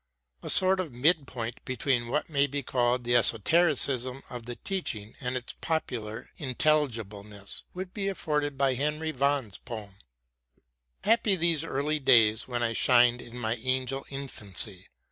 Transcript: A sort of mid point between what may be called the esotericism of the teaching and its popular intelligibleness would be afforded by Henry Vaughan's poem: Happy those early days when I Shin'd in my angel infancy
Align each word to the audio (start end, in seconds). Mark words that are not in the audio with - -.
A 0.41 0.49
sort 0.49 0.79
of 0.79 0.91
mid 0.91 1.27
point 1.27 1.63
between 1.63 2.07
what 2.07 2.27
may 2.27 2.47
be 2.47 2.63
called 2.63 3.03
the 3.03 3.15
esotericism 3.15 4.23
of 4.31 4.47
the 4.47 4.55
teaching 4.55 5.13
and 5.19 5.37
its 5.37 5.53
popular 5.61 6.31
intelligibleness 6.39 7.65
would 7.75 7.93
be 7.93 8.07
afforded 8.07 8.57
by 8.57 8.73
Henry 8.73 9.11
Vaughan's 9.11 9.59
poem: 9.59 9.97
Happy 11.03 11.35
those 11.35 11.63
early 11.63 11.99
days 11.99 12.47
when 12.47 12.63
I 12.63 12.73
Shin'd 12.73 13.21
in 13.21 13.37
my 13.37 13.57
angel 13.57 14.03
infancy 14.09 14.87